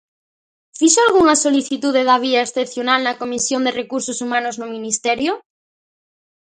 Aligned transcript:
¿Fixo 0.77 0.99
algunha 1.01 1.35
solicitude 1.45 2.01
da 2.09 2.17
vía 2.25 2.41
excepcional 2.43 2.99
na 3.03 3.17
Comisión 3.21 3.61
de 3.63 3.75
recursos 3.81 4.17
humanos 4.25 4.55
no 4.59 4.67
Ministerio? 4.75 5.31